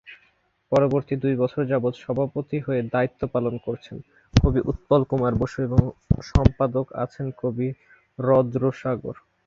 [0.71, 3.97] পরবর্তি দুই বছর যাবৎ সভাপতি হয়ে দায়িত্ব পালন করছেন,
[4.33, 5.81] কবি উৎপল কুমার বসু এবং
[6.31, 7.67] সম্পাদক আছেন, কবি
[8.19, 9.15] রদ্রসাগর।